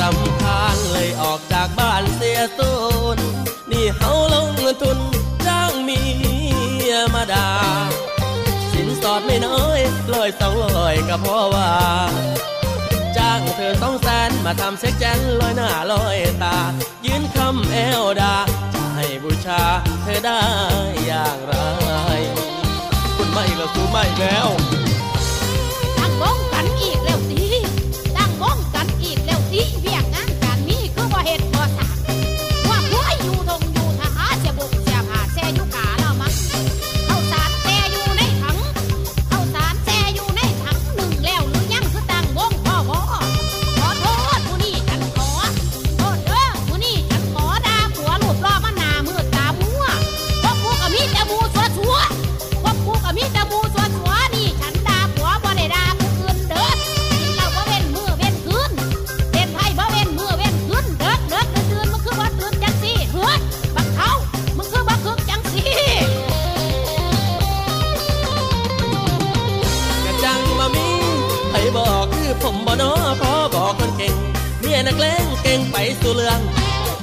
[0.00, 2.72] รำคาญเลยออกจากบ้านเสียสู
[3.16, 3.18] น
[3.70, 4.98] นี่เฮาลงเงินทุน
[5.46, 6.00] จ้างมี
[7.14, 7.48] มาดา
[8.72, 9.80] สินสอดไม่น้อย
[10.12, 11.70] ลอยสองลอยก็เพราะว่า
[13.18, 16.56] จ้างเธอสองแสนมาทำเซ็กแจนลอยหน้าลอยตา
[17.06, 18.34] ยืนคำเอวดา
[18.74, 19.62] จะให้บูชา
[20.02, 20.40] เธอได้
[21.06, 21.54] อย่างไร
[23.16, 24.48] คุณไม่ก็สู้ไม่แล้ว
[76.16, 76.38] เรื่อง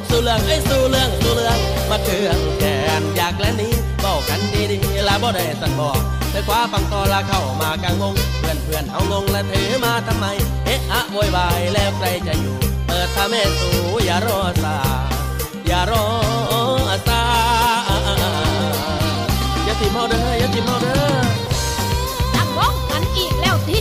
[0.09, 1.57] สู่เรื่องไอ้สู่เรื่องสู่เรื่อง
[1.89, 2.63] มาเครื่องแข
[2.99, 4.39] นอยากและนี้บอกกัน
[4.71, 5.99] ดีๆละบ่ได้สันบอก
[6.31, 10.25] แต่คว้าฟังตอละเข้ามากางวงเพื่อนเพื่อนเอางงและถือมาทำไม
[10.65, 12.57] เอ๊ะอะโวยวายแล้วใครจะอยู่
[12.87, 14.77] เปิดทาแม่สู่อย่ารอซา
[15.67, 16.05] อย่ารอ
[17.07, 17.21] ซา
[19.65, 21.03] อย่าทิมเฮาเด้ออย่าทิมเฮาเด้อ
[22.35, 23.79] ตั้งวงกันอีกแล้วติ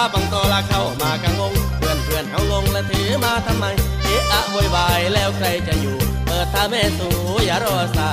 [0.00, 3.64] าบังตอลาเข้ามากังงงเพื่อนเพื่อนเขาลงและถือมาทำไม
[4.02, 5.96] เอะอะวุ่นวายแล้วใครจะอยู่
[6.26, 7.08] เปิดท่าแม่สู
[7.46, 8.10] อย่ารอสา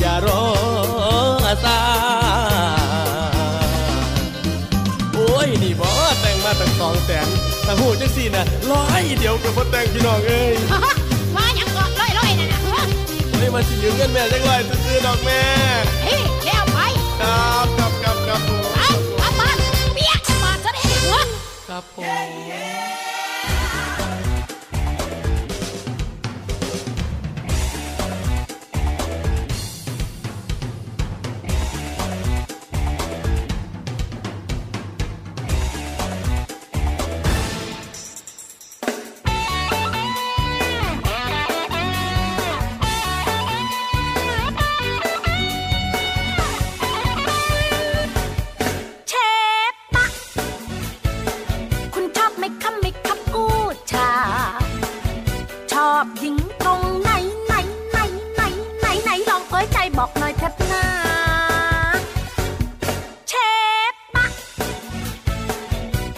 [0.00, 0.42] อย่ารอ
[1.64, 1.78] สา
[5.12, 5.90] โอ้ยนี่บอ
[6.20, 7.28] แต่งมาตั้งสองแสน
[7.66, 10.54] ถ้าหูจังสี่นะร้อยเดียวกับพ่อแต่งพี่น้องเอ้ย
[11.36, 12.60] มาอย่างก่อนร้อยร้อยนะนะ
[13.36, 14.50] เฮ้ยมาสิยืมเงินแม่จังไร
[14.84, 15.40] ซื้อดอกแม่
[21.72, 22.41] couple.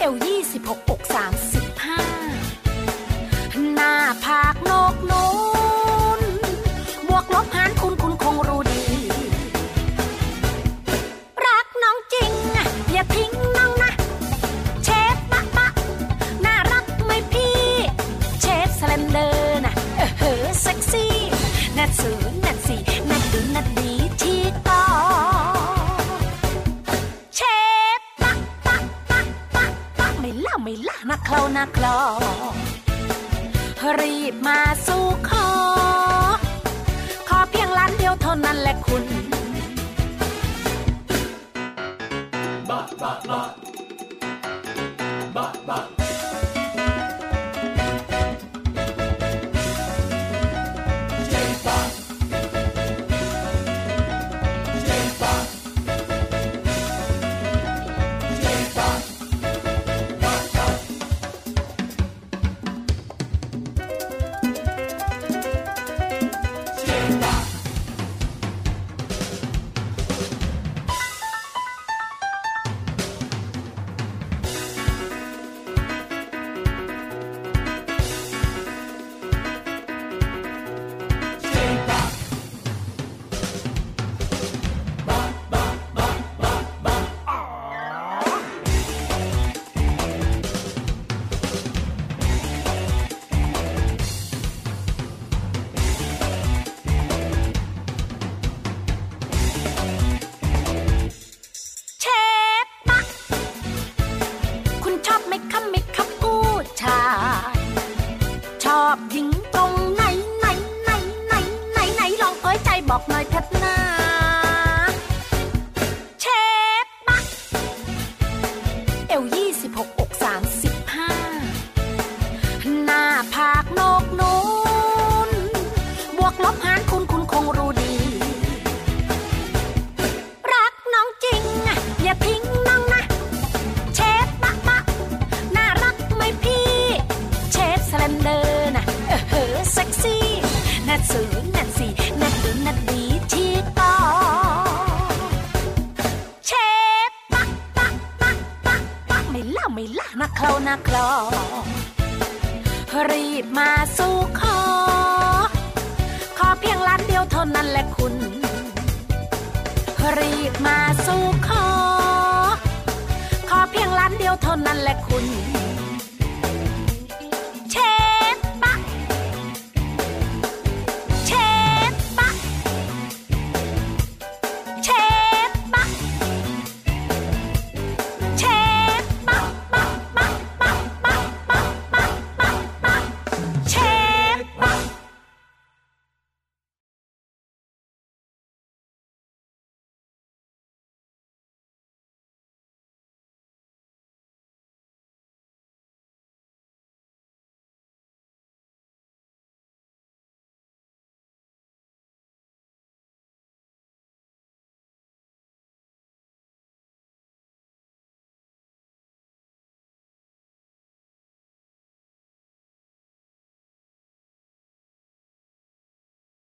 [0.05, 0.94] ลล์26